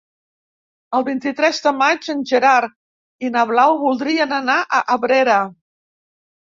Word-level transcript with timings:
El 0.99 1.05
vint-i-tres 1.09 1.59
de 1.67 1.75
maig 1.83 2.09
en 2.15 2.25
Gerard 2.33 3.29
i 3.29 3.33
na 3.39 3.47
Blau 3.53 3.77
voldrien 3.87 4.37
anar 4.43 4.61
a 4.61 4.85
Abrera. 4.99 5.41